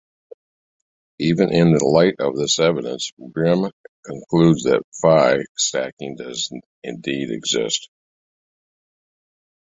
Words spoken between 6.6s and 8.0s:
indeed exist.